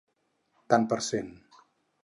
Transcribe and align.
Tant 0.73 0.89
per 0.95 0.99
cent. 1.09 1.31